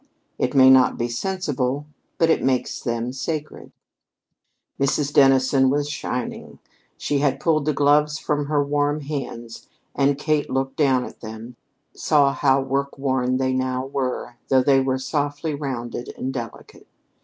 It 0.39 0.55
may 0.55 0.71
not 0.71 0.97
be 0.97 1.07
sensible 1.07 1.85
but 2.17 2.31
it 2.31 2.43
makes 2.43 2.79
them 2.81 3.13
sacred." 3.13 3.71
Mrs. 4.79 5.13
Dennison's 5.13 5.67
face 5.69 5.71
was 5.71 5.89
shining. 5.89 6.57
She 6.97 7.19
had 7.19 7.39
pulled 7.39 7.65
the 7.65 7.73
gloves 7.73 8.17
from 8.17 8.47
her 8.47 8.63
warm 8.63 9.01
hands, 9.01 9.67
and 9.93 10.17
Kate, 10.17 10.49
looking 10.49 10.73
down 10.75 11.05
at 11.05 11.21
them, 11.21 11.55
saw 11.93 12.33
how 12.33 12.61
work 12.63 12.97
worn 12.97 13.37
they 13.37 13.53
now 13.53 13.85
were, 13.85 14.37
though 14.47 14.63
they 14.63 14.79
were 14.79 14.97
softly 14.97 15.53
rounded 15.53 16.11
and 16.17 16.33
delicate. 16.33 16.87